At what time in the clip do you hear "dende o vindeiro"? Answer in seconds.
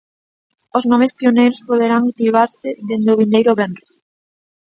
2.89-3.51